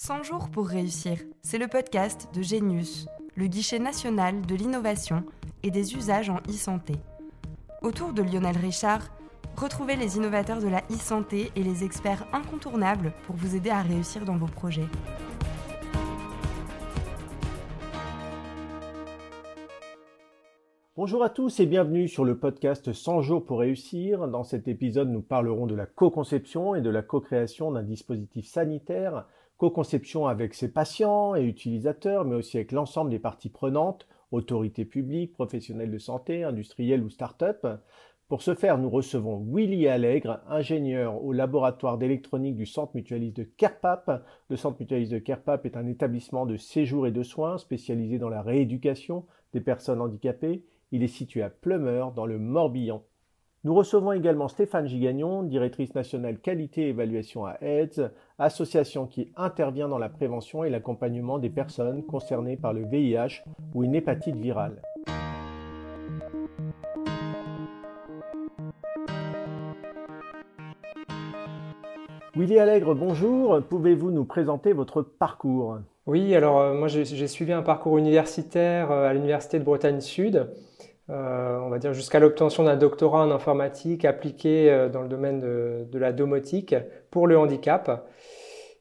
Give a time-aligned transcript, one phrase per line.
[0.00, 5.24] 100 jours pour réussir, c'est le podcast de Genius, le guichet national de l'innovation
[5.64, 6.94] et des usages en e-santé.
[7.82, 9.08] Autour de Lionel Richard,
[9.56, 14.24] retrouvez les innovateurs de la e-santé et les experts incontournables pour vous aider à réussir
[14.24, 14.86] dans vos projets.
[20.96, 24.28] Bonjour à tous et bienvenue sur le podcast 100 jours pour réussir.
[24.28, 29.26] Dans cet épisode, nous parlerons de la co-conception et de la co-création d'un dispositif sanitaire
[29.58, 35.32] co-conception avec ses patients et utilisateurs, mais aussi avec l'ensemble des parties prenantes, autorités publiques,
[35.32, 37.66] professionnels de santé, industriels ou start-up.
[38.28, 43.42] Pour ce faire, nous recevons Willy Allègre, ingénieur au laboratoire d'électronique du Centre mutualiste de
[43.42, 44.24] Kerpap.
[44.48, 48.28] Le Centre mutualiste de Kerpap est un établissement de séjour et de soins spécialisé dans
[48.28, 50.62] la rééducation des personnes handicapées.
[50.92, 53.02] Il est situé à Plumeur, dans le Morbihan.
[53.68, 59.98] Nous recevons également Stéphane Gigagnon, directrice nationale qualité évaluation à AIDS, association qui intervient dans
[59.98, 64.80] la prévention et l'accompagnement des personnes concernées par le VIH ou une hépatite virale.
[72.36, 73.60] Willy Allègre, bonjour.
[73.68, 75.76] Pouvez-vous nous présenter votre parcours?
[76.06, 80.48] Oui, alors euh, moi j'ai suivi un parcours universitaire euh, à l'Université de Bretagne Sud.
[81.10, 85.40] Euh, on va dire jusqu'à l'obtention d'un doctorat en informatique appliqué euh, dans le domaine
[85.40, 86.74] de, la domotique
[87.10, 88.06] pour le handicap.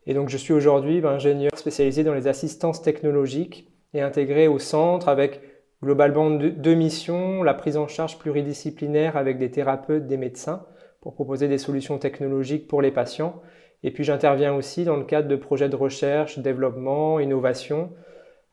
[0.05, 4.59] Et donc je suis aujourd'hui ben, ingénieur spécialisé dans les assistances technologiques et intégré au
[4.59, 5.41] centre avec
[5.81, 10.65] globalement deux, missions, la prise en charge pluridisciplinaire avec des thérapeutes, des médecins
[11.01, 13.41] pour proposer des solutions technologiques pour les patients.
[13.83, 17.93] Et puis j'interviens aussi dans le cadre de projets de recherche, développement, innovation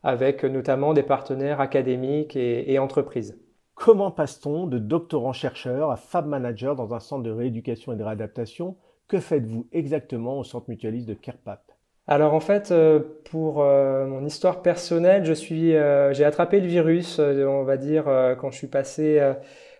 [0.03, 3.44] avec notamment des partenaires académiques et entreprises.
[3.75, 8.77] Comment passe-t-on de doctorant-chercheur à fab manager dans un centre de rééducation et de réadaptation?
[9.07, 11.61] Que faites-vous exactement au centre mutualiste de Kerpap
[12.07, 12.99] alors en fait, euh,
[13.31, 18.05] pour euh, mon histoire personnelle, euh, j'ai attrapé le virus, on va dire,
[18.39, 19.19] quand je suis passé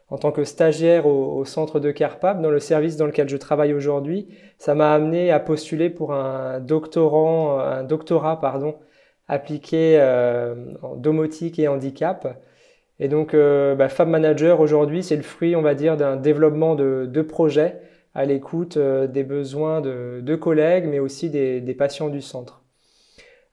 [0.09, 3.73] en tant que stagiaire au, centre de Kerpap, dans le service dans lequel je travaille
[3.73, 4.27] aujourd'hui.
[4.57, 8.75] Ça m'a amené à postuler pour un doctorant, un doctorat pardon,
[9.27, 10.01] appliqué
[10.81, 12.39] en domotique et handicap.
[12.99, 16.75] Et donc, euh, bah, Fab Manager aujourd'hui, c'est le fruit, on va dire, d'un développement
[16.75, 17.79] de, de projets
[18.13, 22.63] à l'écoute euh, des besoins de, de, collègues, mais aussi des, des, patients du centre.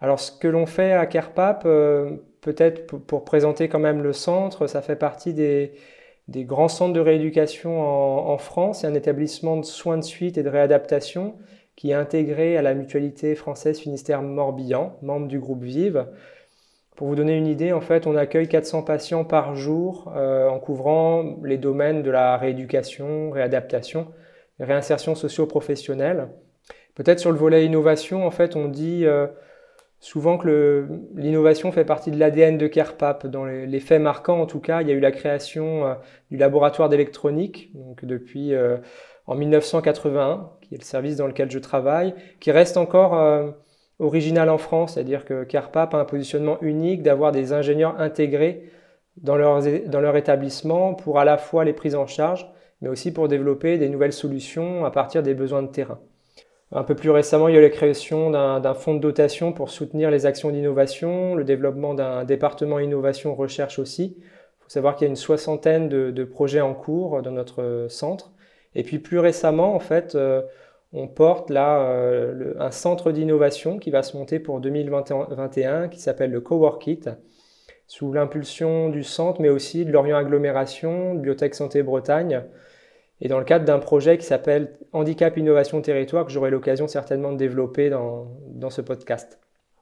[0.00, 4.68] Alors, ce que l'on fait à CarePap, euh, peut-être pour, présenter quand même le centre,
[4.68, 5.72] ça fait partie des,
[6.28, 8.80] des grands centres de rééducation en, en France.
[8.80, 11.34] C'est un établissement de soins de suite et de réadaptation
[11.74, 16.06] qui est intégré à la mutualité française Finistère Morbihan, membre du groupe Vive.
[16.96, 20.58] Pour vous donner une idée, en fait, on accueille 400 patients par jour euh, en
[20.58, 24.08] couvrant les domaines de la rééducation, réadaptation,
[24.60, 26.28] réinsertion socio-professionnelle.
[26.94, 29.26] Peut-être sur le volet innovation, en fait, on dit euh,
[30.00, 33.26] souvent que l'innovation fait partie de l'ADN de CarePap.
[33.26, 35.94] Dans les, les, faits marquants, en tout cas, il y a eu la création euh,
[36.30, 38.52] du laboratoire d'électronique, donc depuis
[39.26, 43.14] en 1981, qui est le service dans lequel je travaille, qui reste encore
[43.98, 48.70] original en France, c'est-à-dire que CARPAP a un positionnement unique d'avoir des ingénieurs intégrés
[49.16, 53.12] dans leur, dans leur établissement pour à la fois les prises en charge, mais aussi
[53.12, 56.00] pour développer des nouvelles solutions à partir des besoins de terrain.
[56.74, 59.68] Un peu plus récemment, il y a eu la création d'un fonds de dotation pour
[59.68, 64.16] soutenir les actions d'innovation, le développement d'un département innovation recherche aussi.
[64.16, 67.86] Il faut savoir qu'il y a une soixantaine de, de, projets en cours dans notre
[67.90, 68.32] centre.
[68.74, 70.40] Et puis plus récemment, en fait, euh,
[70.92, 76.30] on porte là euh, un centre d'innovation qui va se monter pour 2021 qui s'appelle
[76.30, 77.04] le Coworkit,
[77.86, 82.44] sous l'impulsion du centre, mais aussi de l'Orient Agglomération, de Biotech Santé Bretagne,
[83.20, 87.32] et dans le cadre d'un projet qui s'appelle Handicap Innovation Territoire, que j'aurai l'occasion certainement
[87.32, 89.38] de développer dans, dans ce podcast.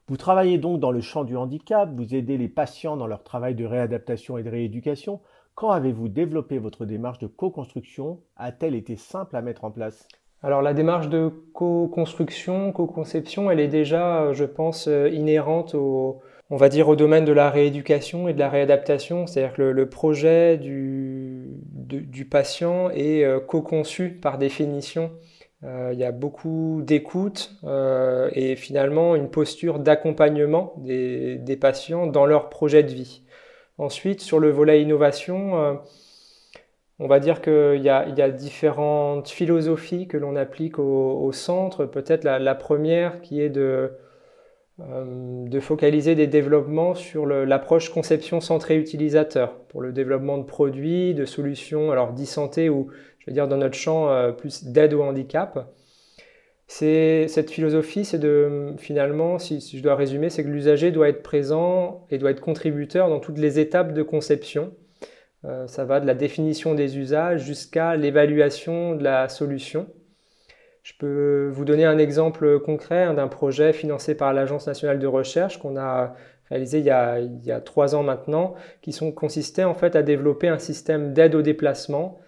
[0.09, 3.55] Vous travaillez donc dans le champ du handicap, vous aidez les patients dans leur travail
[3.55, 5.21] de réadaptation et de rééducation.
[5.55, 8.21] Quand avez-vous développé votre démarche de co-construction?
[8.37, 10.09] A-t-elle été simple à mettre en place?
[10.43, 16.57] Alors la démarche de co-construction, co-conception, elle est déjà, je pense, euh, inhérente au, on
[16.57, 19.27] va dire, au domaine de la rééducation et de la réadaptation.
[19.27, 25.13] C'est-à-dire que le, projet du, du, patient est euh, co-conçu par définition.
[25.63, 27.55] Euh, il y a beaucoup d'écoute
[28.33, 33.25] et finalement une posture d'accompagnement des, des, patients dans leur projet de vie.
[33.77, 35.81] Ensuite, sur le volet innovation,
[37.01, 41.87] on va dire qu'il y, a, différentes philosophies que l'on applique au, centre.
[41.87, 43.93] Peut-être la, première qui est de,
[44.81, 51.25] euh, focaliser des développements sur l'approche conception centrée utilisateur pour le développement de produits, de
[51.25, 52.89] solutions, alors d'e-santé ou
[53.19, 55.73] je veux dire dans notre champ euh, plus d'aide au handicap.
[56.69, 62.07] cette philosophie, c'est de finalement, si, je dois résumer, c'est que l'usager doit être présent
[62.11, 64.75] et doit être contributeur dans toutes les étapes de conception.
[65.45, 69.87] Euh, ça va de la définition des usages jusqu'à l'évaluation de la solution.
[70.83, 75.07] Je peux vous donner un exemple concret hein, d'un projet financé par l'Agence nationale de
[75.07, 76.15] recherche qu'on a
[76.51, 81.13] réalisé il y, a, trois ans maintenant, qui consistait en fait à développer un système
[81.13, 82.19] d'aide au déplacement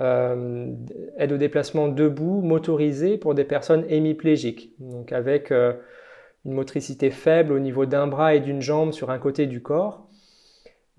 [0.00, 0.72] euh,
[1.18, 5.74] aide au déplacement debout motorisé pour des personnes hémiplégiques, donc avec euh,
[6.46, 10.08] une motricité faible au niveau d'un bras et d'une jambe sur un côté du corps.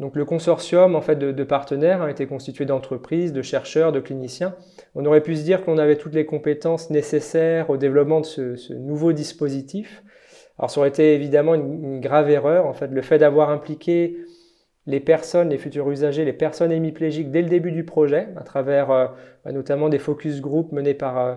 [0.01, 4.55] Donc le consortium en fait de, partenaires a été constitué d'entreprises, de chercheurs, de cliniciens.
[4.95, 8.73] On aurait pu se dire qu'on avait toutes les compétences nécessaires au développement de ce,
[8.73, 10.03] nouveau dispositif.
[10.57, 12.65] Alors ça aurait été évidemment une, grave erreur.
[12.65, 14.17] En fait, le fait d'avoir impliqué
[14.87, 18.89] les personnes, les futurs usagers, les personnes hémiplégiques dès le début du projet, à travers
[18.89, 19.05] euh,
[19.45, 21.35] bah, notamment des focus groups menés par euh,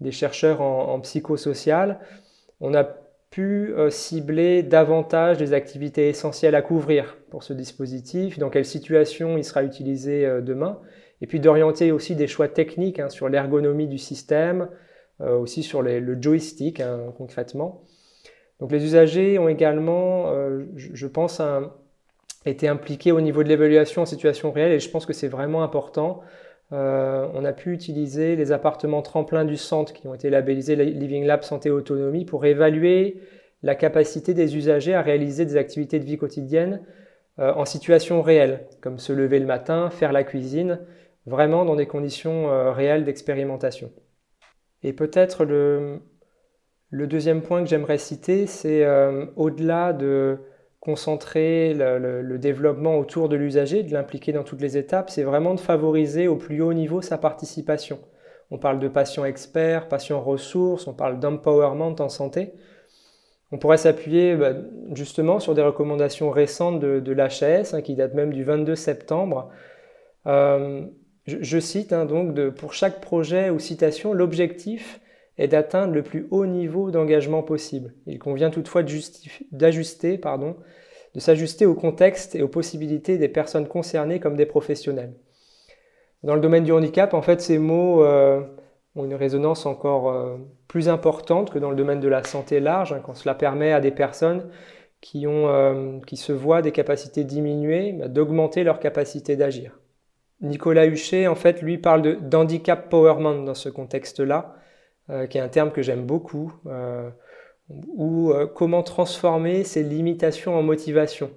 [0.00, 1.98] des chercheurs en, psychosocial.
[2.60, 2.84] On a
[3.30, 9.36] pu euh, cibler davantage les activités essentielles à couvrir pour ce dispositif, dans quelle situation
[9.36, 10.80] il sera utilisé demain,
[11.20, 14.68] et puis d'orienter aussi des choix techniques hein, sur l'ergonomie du système,
[15.20, 17.82] aussi sur le joystick hein, concrètement.
[18.60, 20.32] Donc les usagers ont également,
[20.76, 21.40] je, pense,
[22.46, 25.62] été impliqué au niveau de l'évaluation en situation réelle et je pense que c'est vraiment
[25.62, 26.20] important.
[26.72, 31.24] Euh, on a pu utiliser les appartements tremplins du centre qui ont été labellisés Living
[31.24, 33.22] Lab Santé Autonomie pour évaluer
[33.62, 36.82] la capacité des usagers à réaliser des activités de vie quotidienne
[37.38, 40.80] euh, en situation réelle, comme se lever le matin, faire la cuisine,
[41.26, 43.90] vraiment dans des conditions euh, réelles d'expérimentation.
[44.82, 46.00] Et peut-être le,
[46.90, 48.86] le, deuxième point que j'aimerais citer, c'est
[49.34, 50.38] au-delà de
[50.80, 55.60] concentrer le, développement autour de l'usager, de l'impliquer dans toutes les étapes, c'est vraiment de
[55.60, 57.98] favoriser au plus haut niveau sa participation.
[58.50, 62.54] On parle de patients experts, patients ressources, on parle d'empowerment en santé.
[63.50, 64.52] On pourrait s'appuyer bah,
[64.94, 69.50] justement sur des recommandations récentes de, l'HAS, hein, qui datent même du 22 septembre.
[70.26, 70.86] Euh,
[71.26, 75.00] je, cite hein, donc, de, pour chaque projet ou citation, l'objectif
[75.38, 77.94] est d'atteindre le plus haut niveau d'engagement possible.
[78.06, 78.82] Il convient toutefois
[79.52, 80.56] d'ajuster, pardon,
[81.14, 85.14] de s'ajuster au contexte et aux possibilités des personnes concernées comme des professionnels.
[86.24, 88.40] Dans le domaine du handicap, en fait, ces mots euh,
[88.96, 90.36] ont une résonance encore euh,
[90.66, 93.80] plus importante que dans le domaine de la santé large, hein, quand cela permet à
[93.80, 94.50] des personnes
[95.00, 99.78] qui, ont, euh, qui se voient des capacités diminuées, bah, d'augmenter leur capacité d'agir.
[100.40, 104.57] Nicolas Huchet, en fait, lui parle d'handicap powerman dans ce contexte-là,
[105.10, 107.08] euh, qui est un terme que j'aime beaucoup, euh,
[107.68, 111.30] ou euh, comment transformer ses limitations en motivation.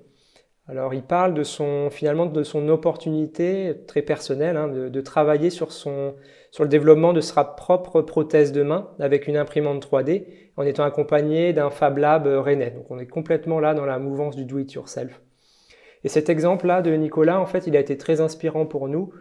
[0.67, 5.71] Alors il parle de son, finalement de son opportunité très personnelle hein, de, travailler sur,
[5.71, 6.15] son,
[6.51, 10.25] sur le développement de sa propre prothèse de main avec une imprimante 3D
[10.57, 12.71] en étant accompagné d'un Fab Lab rennais.
[12.71, 15.21] Donc on est complètement là dans la mouvance du do-it-yourself.
[16.03, 19.13] Et cet exemple-là de Nicolas, en fait, il a été très inspirant pour nous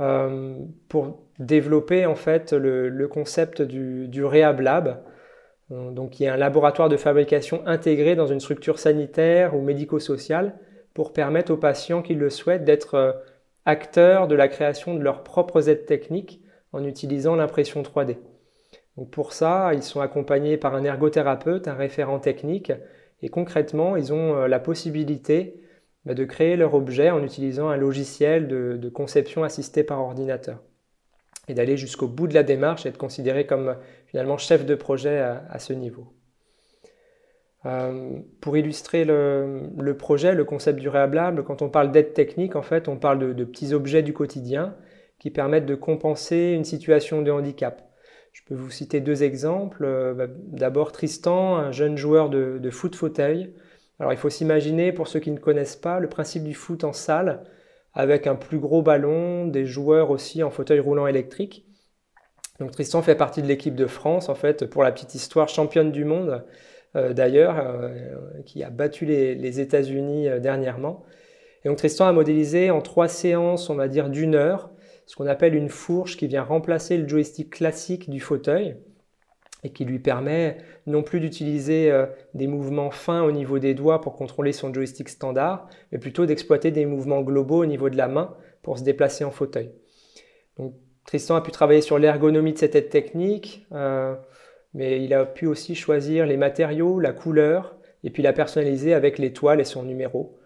[0.00, 0.58] euh,
[0.88, 5.04] pour développer en fait le, concept du, du Lab,
[5.70, 10.58] euh, donc qui est un laboratoire de fabrication intégré dans une structure sanitaire ou médico-sociale
[10.94, 13.12] pour permettre aux patients qui le souhaitent d'être euh,
[13.66, 16.42] acteurs de la création de leurs propres aides techniques
[16.72, 18.16] en utilisant l'impression 3D.
[18.96, 22.72] Donc pour ça, ils sont accompagnés par un ergothérapeute, un référent technique,
[23.22, 25.63] et concrètement, ils ont la possibilité
[26.06, 30.62] bah, de créer leur objet en utilisant un logiciel de, conception assisté par ordinateur
[31.48, 35.18] et d'aller jusqu'au bout de la démarche et être considéré comme finalement chef de projet
[35.18, 36.12] à, ce niveau.
[37.66, 42.62] Euh, pour illustrer le, projet, le concept du réhablable, quand on parle d'aide technique, en
[42.62, 44.74] fait, on parle de, petits objets du quotidien
[45.18, 47.90] qui permettent de compenser une situation de handicap.
[48.32, 49.84] Je peux vous citer deux exemples.
[49.84, 53.54] Euh, bah, d'abord Tristan, un jeune joueur de, de foot fauteuil,
[54.00, 56.92] alors il faut s'imaginer, pour ceux qui ne connaissent pas, le principe du foot en
[56.92, 57.44] salle,
[57.92, 61.66] avec un plus gros ballon, des joueurs aussi en fauteuil roulant électrique.
[62.58, 65.92] Donc Tristan fait partie de l'équipe de France, en fait, pour la petite histoire, championne
[65.92, 66.44] du monde
[66.96, 67.90] euh, d'ailleurs, euh,
[68.46, 71.04] qui a battu les, États-Unis euh, dernièrement.
[71.64, 74.70] Et donc Tristan a modélisé en trois séances, on va dire d'une heure,
[75.06, 78.76] ce qu'on appelle une fourche qui vient remplacer le joystick classique du fauteuil
[79.64, 84.00] et qui lui permet non plus d'utiliser euh, des mouvements fins au niveau des doigts
[84.00, 88.06] pour contrôler son joystick standard, mais plutôt d'exploiter des mouvements globaux au niveau de la
[88.06, 89.72] main pour se déplacer en fauteuil.
[91.06, 94.14] Tristan a pu travailler sur l'ergonomie de cette aide technique, euh,
[94.74, 99.18] mais il a pu aussi choisir les matériaux, la couleur, et puis la personnaliser avec
[99.18, 100.38] l'étoile et son numéro.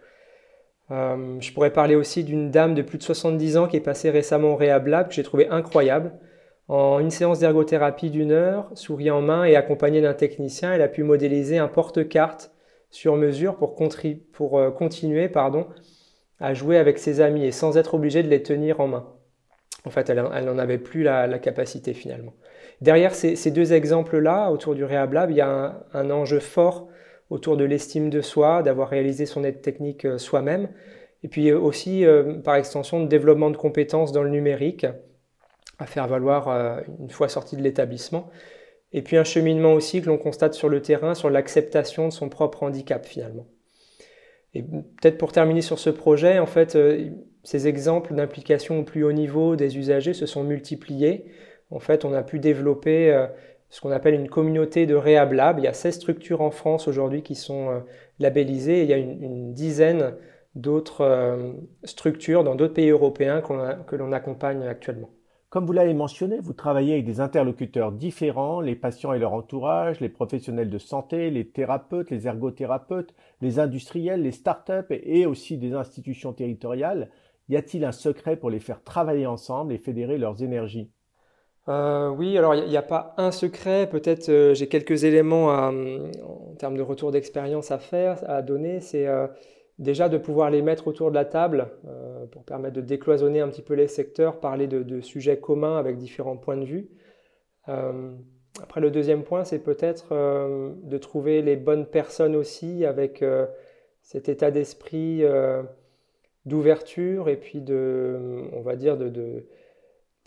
[0.91, 4.11] Euh, je pourrais parler aussi d'une dame de plus de 70 ans qui est passée
[4.11, 6.13] récemment au Rehab Lab, que j'ai trouvé incroyable.
[6.69, 10.89] En une séance d'ergothérapie d'une heure, souris en main et accompagnée d'un technicien, elle a
[10.89, 12.53] pu modéliser un porte-carte
[12.91, 15.67] sur mesure pour, euh, continuer pardon,
[16.41, 19.07] à jouer avec ses amis et sans être obligée de les tenir en main.
[19.87, 22.35] En fait, elle n'en avait plus la, capacité finalement.
[22.83, 26.89] Derrière ces, deux exemples-là, autour du Rehab Lab, il y a un, enjeu fort
[27.31, 30.69] autour de l'estime de soi, d'avoir réalisé son aide technique euh, soi-même,
[31.23, 32.05] et puis euh, aussi,
[32.45, 34.87] par extension, de développement de compétences dans le numérique,
[35.79, 38.31] à faire valoir une fois sorti de l'établissement.
[38.93, 42.29] Et puis un cheminement aussi que l'on constate sur le terrain sur l'acceptation de son
[42.29, 43.47] propre handicap finalement.
[44.55, 47.11] Et peut-être pour terminer sur ce projet, en fait, euh,
[47.45, 51.27] ces exemples d'implication au plus haut niveau des usagers se sont multipliés.
[51.71, 53.27] En fait, on a pu développer euh,
[53.69, 57.23] ce qu'on appelle une communauté de Rehab Il y a 16 structures en France aujourd'hui
[57.23, 57.81] qui sont euh,
[58.19, 60.15] labellisées et il y a une, dizaine
[60.55, 61.39] d'autres
[61.85, 63.43] structures dans d'autres pays européens
[63.87, 65.11] que l'on accompagne actuellement.
[65.51, 69.99] Comme vous l'avez mentionné, vous travaillez avec des interlocuteurs différents, les patients et leur entourage,
[69.99, 75.73] les professionnels de santé, les thérapeutes, les ergothérapeutes, les industriels, les start-up et aussi des
[75.73, 77.09] institutions territoriales.
[77.49, 80.91] Y a-t-il un secret pour les faire travailler ensemble et fédérer leurs énergies?
[81.69, 86.55] Euh, oui, alors il n'y a, pas un secret, peut-être euh, j'ai quelques éléments en
[86.59, 88.81] termes de retour d'expérience à faire, à donner.
[88.81, 89.27] C'est euh,
[89.79, 93.49] déjà de pouvoir les mettre autour de la table euh, pour permettre de décloisonner un
[93.49, 96.89] petit peu les secteurs, parler de, sujets communs avec différents points de vue.
[97.69, 98.13] Euh,
[98.61, 103.25] après, le deuxième point, c'est peut-être euh, de trouver les bonnes personnes aussi avec
[104.03, 105.23] cet état d'esprit
[106.45, 109.47] d'ouverture et puis de, on va dire, de,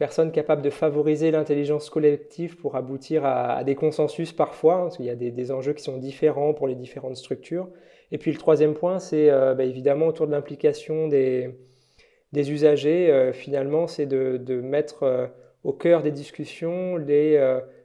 [0.02, 5.06] personnes capables de favoriser l'intelligence collective pour aboutir à, des consensus parfois, hein, parce qu'il
[5.06, 7.70] y a des enjeux qui sont différents pour les différentes structures.
[8.12, 11.52] Et puis le troisième point, c'est euh, bah, évidemment autour de l'implication des,
[12.34, 13.12] des, usagers.
[13.12, 15.28] Euh, finalement, c'est de, de, mettre euh,
[15.64, 17.40] au cœur des discussions les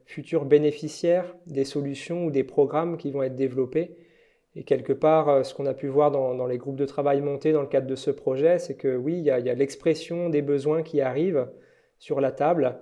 [0.07, 3.95] futurs bénéficiaires des solutions ou des programmes qui vont être développés.
[4.55, 7.61] Et quelque part, ce qu'on a pu voir dans, les groupes de travail montés dans
[7.61, 10.83] le cadre de ce projet, c'est que oui, il y a, a l'expression des besoins
[10.83, 11.47] qui arrivent
[11.99, 12.79] sur la table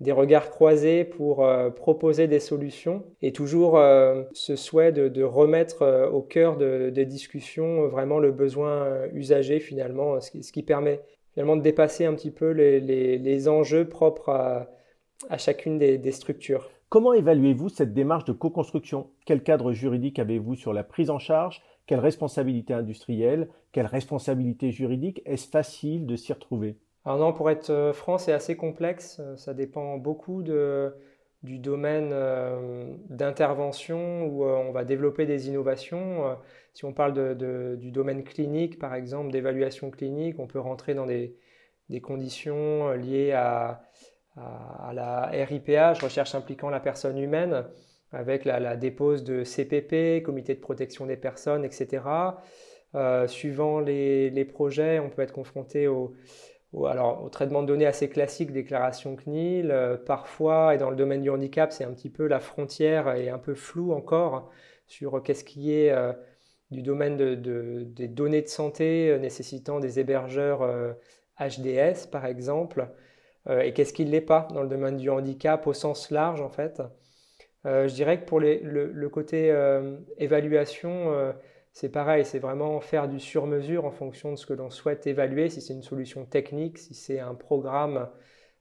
[0.00, 5.82] des regards croisés pour euh, proposer des solutions et toujours euh, ce souhait de, remettre
[5.82, 11.00] euh, au cœur des discussions vraiment le besoin usager finalement, ce qui, permet
[11.32, 16.70] finalement de dépasser un petit peu les, enjeux propres à, chacune des, des, structures.
[16.88, 19.10] Comment évaluez-vous cette démarche de co-construction?
[19.26, 21.60] Quel cadre juridique avez-vous sur la prise en charge?
[21.86, 23.48] Quelle responsabilité industrielle?
[23.72, 25.22] Quelle responsabilité juridique?
[25.26, 26.76] Est-ce facile de s'y retrouver?
[27.04, 29.18] Alors non, pour être euh, franc, c'est assez complexe.
[29.20, 36.36] Euh, ça dépend beaucoup du domaine euh, d'intervention où on va développer des innovations.
[36.74, 37.36] Si on parle
[37.78, 41.34] du domaine clinique, par exemple, d'évaluation clinique, on peut rentrer dans des,
[42.02, 43.82] conditions liées à,
[44.92, 47.64] la RIPH, recherche impliquant la personne humaine,
[48.12, 52.02] avec la, dépose de CPP, comité de protection des personnes, etc.
[53.26, 56.14] suivant les, les, projets, on peut être confronté au
[56.74, 59.70] alors, au traitement de données assez classique, déclaration CNIL.
[59.70, 63.30] Euh, parfois, et dans le domaine du handicap, c'est un petit peu la frontière est
[63.30, 64.50] un peu floue encore
[64.86, 66.12] sur qu'est-ce qui est euh,
[66.70, 70.60] du domaine des données de santé euh, nécessitant des hébergeurs
[71.40, 72.88] HDS, par exemple,
[73.48, 76.50] et qu'est-ce qui ne l'est pas dans le domaine du handicap au sens large, en
[76.50, 76.82] fait.
[77.64, 79.54] je dirais que pour le, côté
[80.18, 81.32] évaluation,
[81.78, 85.48] c'est pareil, c'est vraiment faire du sur-mesure en fonction de ce que l'on souhaite évaluer,
[85.48, 88.08] si c'est une solution technique, si c'est un programme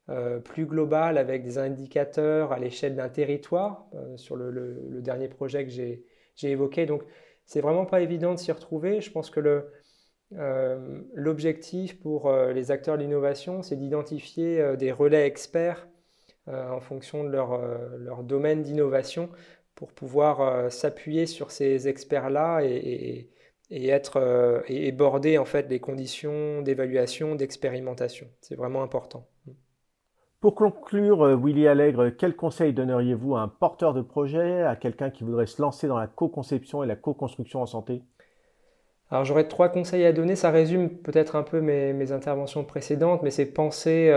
[0.10, 5.66] euh, plus global avec des indicateurs à l'échelle d'un territoire, euh, sur le, dernier projet
[5.66, 6.04] que j'ai
[6.44, 6.86] évoqué.
[6.86, 7.02] Donc,
[7.48, 9.02] c'est vraiment pas évident de s'y retrouver.
[9.02, 9.66] Je pense que
[10.34, 15.88] euh, l'objectif pour les acteurs de l'innovation, c'est d'identifier des relais experts
[16.46, 17.60] en fonction de leur,
[17.98, 19.32] leur domaine d'innovation
[19.78, 23.30] pour pouvoir euh, s'appuyer sur ces experts-là et,
[23.70, 28.28] être euh, et, border en fait les conditions d'évaluation, d'expérimentation.
[28.42, 29.28] C'est vraiment important.
[30.42, 35.12] Pour conclure, euh, Willy Allègre, quel conseil donneriez-vous à un porteur de projet, à quelqu'un
[35.12, 38.02] qui voudrait se lancer dans la co-conception et la co-construction en santé?
[39.12, 43.32] Alors j'aurais trois conseils à donner, ça résume peut-être un peu mes, interventions précédentes, mais
[43.32, 44.12] c'est penser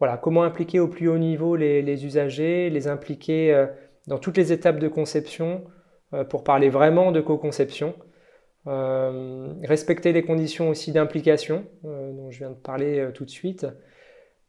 [0.00, 3.68] voilà, comment impliquer au plus haut niveau les, les usagers, les impliquer
[4.08, 5.64] dans toutes les étapes de conception
[6.14, 7.94] euh, pour parler vraiment de co-conception.
[8.66, 13.66] Euh, respecter les conditions aussi d'implication euh, dont je viens de parler tout de suite.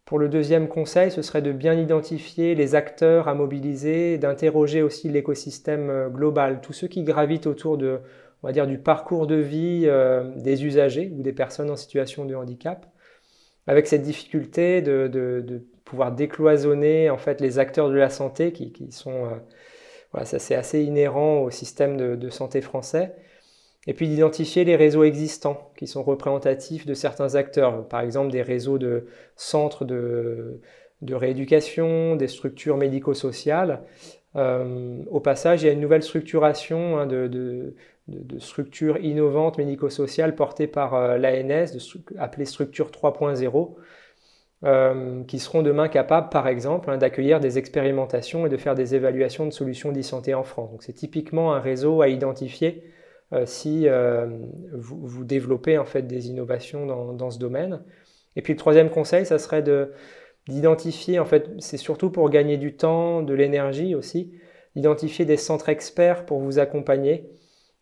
[0.05, 5.07] Pour le deuxième conseil, ce serait de bien identifier les acteurs à mobiliser, d'interroger aussi
[5.09, 7.99] l'écosystème global, tous ceux qui gravitent autour de,
[8.41, 9.87] on va dire, du parcours de vie
[10.35, 12.87] des usagers ou des personnes en situation de handicap,
[13.67, 19.27] avec cette difficulté de pouvoir décloisonner en fait les acteurs de la santé qui, sont
[20.11, 23.15] voilà, ça c'est assez inhérent au système de, santé français.
[23.87, 28.41] Et puis d'identifier les réseaux existants qui sont représentatifs de certains acteurs, par exemple des
[28.41, 30.59] réseaux de centres de,
[31.01, 33.81] de rééducation, des structures médico-sociales.
[34.35, 40.35] Euh, au passage, il y a une nouvelle structuration hein, de, de, structures innovantes médico-sociales
[40.35, 41.77] portées par euh, l'ANS,
[42.17, 43.75] appelées structure 3.0,
[44.65, 48.93] euh, qui seront demain capables, par exemple, hein, d'accueillir des expérimentations et de faire des
[48.93, 50.71] évaluations de solutions d'e-santé en France.
[50.71, 52.83] Donc c'est typiquement un réseau à identifier
[53.31, 53.87] euh, si
[54.73, 57.83] vous, vous, développez en fait des innovations dans, ce domaine.
[58.35, 59.93] Et puis le troisième conseil, ça serait de
[60.49, 64.33] d'identifier, en fait, c'est surtout pour gagner du temps, de l'énergie aussi,
[64.75, 67.29] d'identifier des centres experts pour vous accompagner,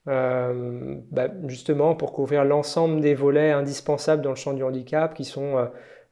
[0.07, 5.23] euh, bah, justement pour couvrir l'ensemble des volets indispensables dans le champ du handicap, qui
[5.23, 5.69] sont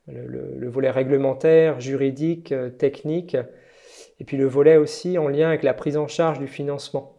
[0.09, 3.35] euh, le, volet réglementaire, juridique, euh, technique,
[4.19, 7.17] et puis le volet aussi en lien avec la prise en charge du financement,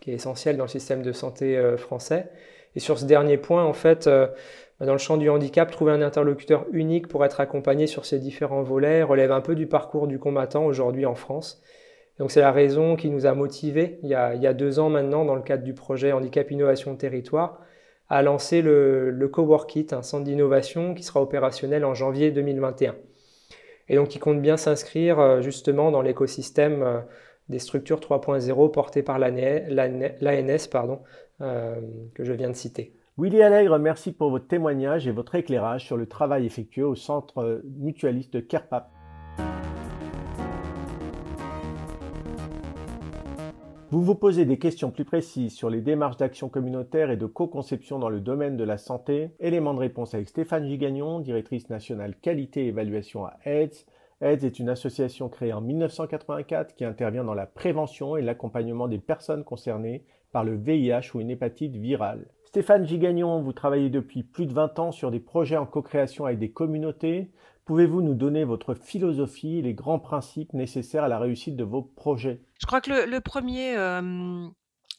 [0.00, 2.28] qui est essentiel dans le système de santé français.
[2.76, 4.08] Et sur ce dernier point, en fait,
[4.80, 8.62] dans le champ du handicap, trouver un interlocuteur unique pour être accompagné sur ces différents
[8.62, 11.62] volets relève un peu du parcours du combattant aujourd'hui en France.
[12.18, 14.78] Donc c'est la raison qui nous a motivés, il y a, il y a, deux
[14.78, 17.60] ans maintenant, dans le cadre du projet Handicap Innovation Territoire,
[18.08, 22.94] à lancer le, Coworkit, un centre d'innovation qui sera opérationnel en janvier 2021.
[23.88, 27.00] Et donc qui compte bien s'inscrire euh, justement dans l'écosystème euh,
[27.48, 30.68] des structures 3.0 portées par l'ANS,
[31.40, 31.80] euh,
[32.14, 32.94] que je viens de citer.
[33.16, 37.62] Willy Allègre, merci pour votre témoignage et votre éclairage sur le travail effectué au centre
[37.78, 38.90] mutualiste CARPAP.
[43.90, 47.98] Vous vous posez des questions plus précises sur les démarches d'action communautaire et de co-conception
[47.98, 52.66] dans le domaine de la santé Élément de réponse avec Stéphane Gigagnon, directrice nationale qualité
[52.66, 53.86] et évaluation à AIDS.
[54.20, 58.98] AIDS est une association créée en 1984 qui intervient dans la prévention et l'accompagnement des
[58.98, 62.26] personnes concernées par le VIH ou une hépatite virale.
[62.44, 66.38] Stéphane Gigagnon, vous travaillez depuis plus de 20 ans sur des projets en co-création avec
[66.38, 67.30] des communautés.
[67.68, 72.40] Pouvez-vous nous donner votre philosophie les grands principes nécessaires à la réussite de vos projets?
[72.58, 74.48] Je crois que le, premier, euh,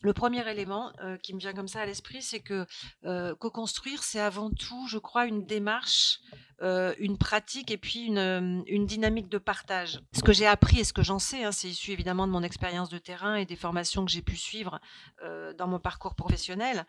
[0.03, 2.67] le premier élément euh, qui me vient comme ça à l'esprit, c'est que
[3.05, 6.19] euh, co-construire, c'est avant tout, je crois, une démarche,
[6.62, 9.99] une pratique et puis une, dynamique de partage.
[10.13, 12.43] Ce que j'ai appris et ce que j'en sais, hein, c'est issu évidemment de mon
[12.43, 14.79] expérience de terrain et des formations que j'ai pu suivre
[15.58, 16.86] dans mon parcours professionnel.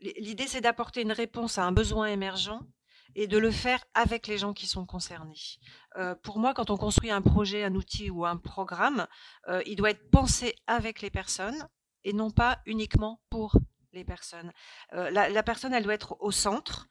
[0.00, 2.58] L'idée, c'est d'apporter une réponse à un besoin émergent
[3.14, 5.58] et de le faire avec les gens qui sont concernés.
[5.96, 9.06] Euh, pour moi, quand on construit un projet, un outil ou un programme,
[9.48, 11.68] euh, il doit être pensé avec les personnes
[12.04, 13.56] et non pas uniquement pour
[13.92, 14.52] les personnes.
[14.94, 16.86] Euh, la, personne, elle doit être au centre.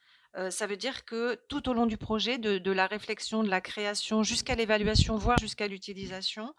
[0.50, 4.22] ça veut dire que tout au long du projet, de, la réflexion, de la création
[4.22, 6.54] jusqu'à l'évaluation, voire jusqu'à l'utilisation,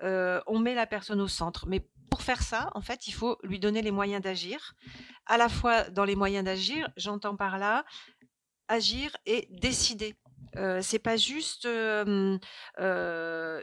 [0.00, 1.66] on met la personne au centre.
[1.66, 4.74] Mais pour faire ça, en fait, il faut lui donner les moyens d'agir.
[5.26, 7.84] À la fois dans les moyens d'agir, j'entends par là
[8.74, 10.14] agir et décider.
[10.56, 12.38] Euh, c'est pas juste euh,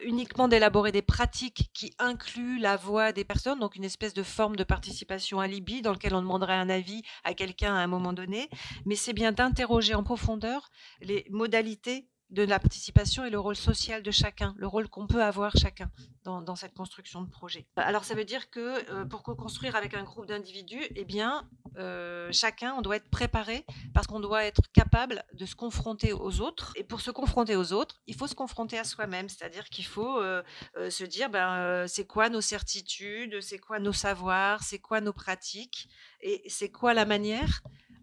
[0.04, 4.56] uniquement d'élaborer des pratiques qui incluent la voix des personnes, donc une espèce de forme
[4.56, 8.14] de participation à Libye dans lequel on demanderait un avis à quelqu'un à un moment
[8.14, 8.50] donné,
[8.86, 10.70] mais c'est bien d'interroger en profondeur
[11.02, 15.22] les modalités de la participation et le rôle social de chacun, le rôle qu'on peut
[15.22, 15.92] avoir chacun
[16.24, 17.66] dans, cette construction de projet.
[17.76, 22.30] Alors ça veut dire que euh, pour co-construire avec un groupe d'individus, eh bien euh,
[22.32, 26.74] chacun on doit être préparé parce qu'on doit être capable de se confronter aux autres.
[26.76, 30.20] Et pour se confronter aux autres, il faut se confronter à soi-même, c'est-à-dire qu'il faut
[30.20, 30.44] euh,
[30.90, 35.90] se dire ben c'est quoi nos certitudes, c'est quoi nos savoirs, c'est quoi nos pratiques
[36.22, 37.62] et c'est quoi la manière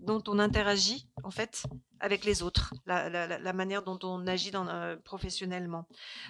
[0.09, 1.65] dont on interagit en fait
[2.01, 5.87] avec les autres, la, manière dont on agit dans, euh, professionnellement.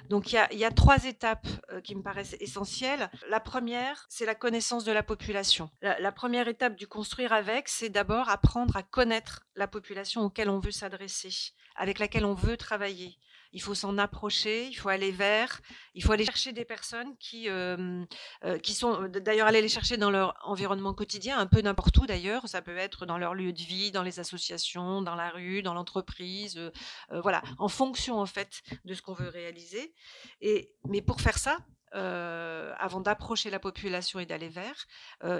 [0.08, 3.10] Donc il y a, trois étapes euh, qui me paraissent essentielles.
[3.28, 5.70] La première, c'est la connaissance de la population.
[5.80, 10.58] La, première étape du construire avec, c'est d'abord apprendre à connaître la population auquel on
[10.58, 13.18] veut s'adresser, avec laquelle on veut travailler
[13.52, 15.60] il faut s'en approcher, il faut aller vers,
[15.94, 18.04] il faut aller chercher des personnes qui, euh,
[18.62, 22.48] qui sont, d'ailleurs, aller les chercher dans leur environnement quotidien, un peu n'importe où d'ailleurs,
[22.48, 25.74] ça peut être dans leur lieu de vie, dans les associations, dans la rue, dans
[25.74, 26.60] l'entreprise,
[27.10, 29.94] voilà, en fonction en fait de ce qu'on veut réaliser.
[30.40, 31.58] Et, mais pour faire ça,
[31.92, 34.86] avant d'approcher la population et d'aller vers,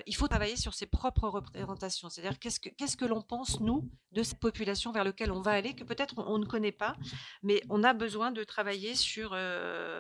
[0.07, 2.09] il faut travailler sur ses propres représentations.
[2.09, 5.53] C'est-à-dire qu'est-ce que, qu'est-ce que l'on pense, nous, de cette population vers laquelle on va
[5.53, 6.97] aller, que peut-être on, ne connaît pas,
[7.43, 9.37] mais on a besoin de travailler sur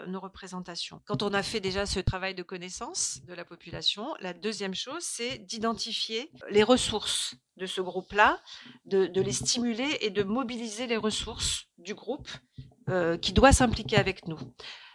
[0.06, 1.00] nos représentations.
[1.06, 5.02] Quand on a fait déjà ce travail de connaissance de la population, la deuxième chose,
[5.02, 8.40] c'est d'identifier les ressources de ce groupe-là,
[8.86, 12.28] de les stimuler et de mobiliser les ressources du groupe
[13.20, 14.38] qui doit s'impliquer avec nous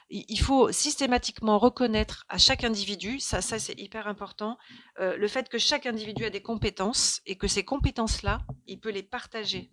[0.10, 4.58] il faut systématiquement reconnaître à chaque individu, ça, ça c'est hyper important,
[5.00, 8.92] euh, le fait que chaque individu a des compétences et que ces compétences-là, il peut
[8.92, 9.72] les partager.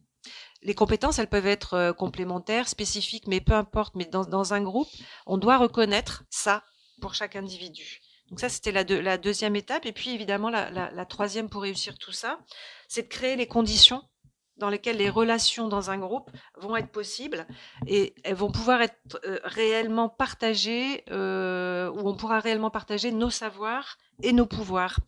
[0.63, 3.95] Les compétences, elles peuvent être euh, complémentaires, spécifiques, mais peu importe.
[3.95, 4.89] Mais dans, un groupe,
[5.27, 6.63] on doit reconnaître ça
[7.01, 8.01] pour chaque individu.
[8.29, 9.87] Donc ça, c'était la, la, deuxième étape.
[9.87, 12.39] Et puis, évidemment, la, la troisième pour réussir tout ça,
[12.89, 14.03] c'est de créer les conditions
[14.61, 17.47] dans lesquelles les relations dans un groupe vont être possibles
[17.87, 23.31] et elles vont pouvoir être euh, réellement partagées, euh, où on pourra réellement partager nos
[23.31, 25.01] savoirs et nos pouvoirs.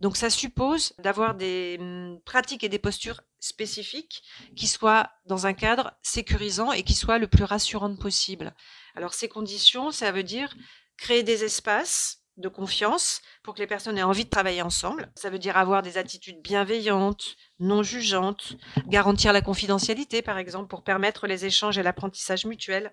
[0.00, 4.22] Donc ça suppose d'avoir des hum, pratiques et des postures spécifiques
[4.54, 8.54] qui soient dans un cadre sécurisant et qui soient le plus rassurant possible.
[8.94, 10.54] Alors ces conditions, ça veut dire
[10.96, 15.10] créer des espaces de confiance pour que les personnes aient envie de travailler ensemble.
[15.14, 20.82] Ça veut dire avoir des attitudes bienveillantes, non jugeantes, garantir la confidentialité, par exemple, pour
[20.82, 22.92] permettre les échanges et l'apprentissage mutuel.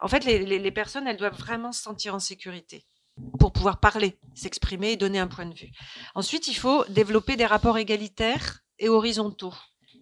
[0.00, 2.84] En fait, les, personnes, elles doivent vraiment se sentir en sécurité
[3.38, 5.70] pour pouvoir parler, s'exprimer et donner un point de vue.
[6.14, 9.54] Ensuite, il faut développer des rapports égalitaires et horizontaux.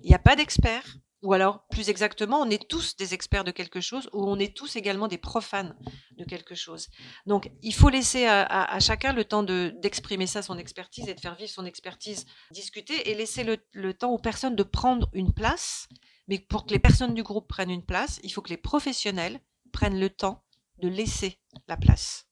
[0.03, 3.51] Il n'y a pas d'experts, ou alors, plus exactement, on est tous des experts de
[3.51, 5.77] quelque chose ou on est tous également des profanes
[6.19, 6.89] de quelque chose.
[7.25, 11.35] Donc, il faut laisser à, chacun le temps d'exprimer ça, son expertise, et de faire
[11.35, 15.89] vivre son expertise, discuter, et laisser le temps aux personnes de prendre une place.
[16.29, 19.41] Mais pour que les personnes du groupe prennent une place, il faut que les professionnels
[19.73, 20.45] prennent le temps
[20.79, 22.27] de laisser la place.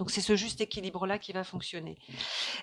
[0.00, 1.98] Donc c'est ce juste équilibre-là qui va fonctionner.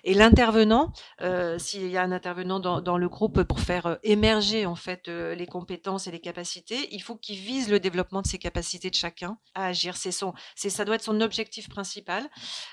[0.02, 4.66] Et l'intervenant, euh, s'il y a un intervenant dans, le groupe pour faire euh, émerger
[4.66, 8.26] en fait euh, les compétences et les capacités, il faut qu'il vise le développement de
[8.26, 9.96] ces capacités de chacun à agir.
[9.96, 12.28] C'est son, c'est ça doit être son objectif principal.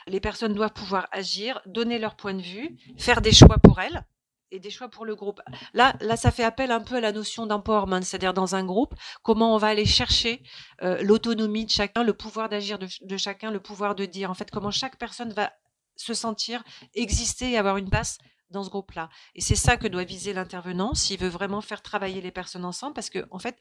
[0.08, 4.04] Les personnes doivent pouvoir agir, donner leur point de vue, faire des choix pour elles
[4.52, 5.42] et des choix pour le groupe.
[5.74, 8.94] Là, là, ça fait appel un peu à la notion d'empowerment, c'est-à-dire dans un groupe,
[9.24, 10.42] comment on va aller chercher
[10.82, 14.52] euh, l'autonomie de chacun, le pouvoir d'agir de, chacun, le pouvoir de dire, en fait,
[14.52, 15.52] comment chaque personne va
[15.96, 18.18] se sentir exister et avoir une place
[18.52, 19.10] dans ce groupe-là.
[19.34, 22.94] Et c'est ça que doit viser l'intervenant s'il veut vraiment faire travailler les personnes ensemble,
[22.94, 23.58] parce que en fait,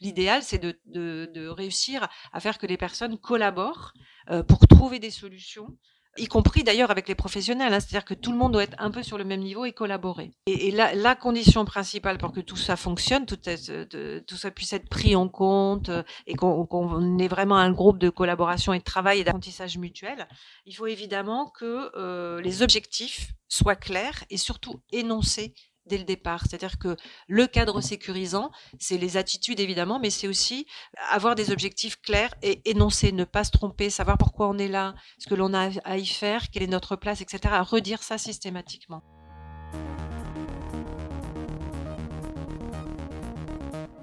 [0.00, 3.92] l'idéal, c'est de, de, réussir à faire que les personnes collaborent
[4.30, 5.76] euh, pour trouver des solutions
[6.18, 7.80] y compris d'ailleurs avec les professionnels, hein.
[7.80, 10.32] c'est-à-dire que tout le monde doit être un peu sur le même niveau et collaborer.
[10.46, 15.16] Et, la, condition principale pour que tout ça fonctionne, tout, tout ça puisse être pris
[15.16, 19.24] en compte euh, et qu'on ait vraiment un groupe de collaboration et de travail et
[19.24, 20.28] d'apprentissage mutuel,
[20.66, 25.54] il faut évidemment que euh, les objectifs soient clairs et surtout énoncés
[25.88, 26.42] dès le départ.
[26.42, 26.96] C'est-à-dire que
[27.26, 30.66] le cadre sécurisant, c'est les attitudes évidemment, mais c'est aussi
[31.10, 34.94] avoir des objectifs clairs et énoncer, ne pas se tromper, savoir pourquoi on est là,
[35.18, 37.40] ce que l'on a à y faire, quelle est notre place, etc.
[37.52, 39.02] À redire ça systématiquement.